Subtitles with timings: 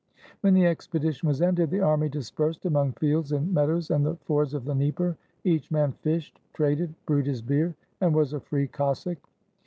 [0.41, 4.15] When the expedition was ended, the army dispersed among fields and mead ows, and the
[4.15, 8.65] fords of the Dnieper; each man fished, traded, brewed his beer, and was a free
[8.65, 9.19] Cossack.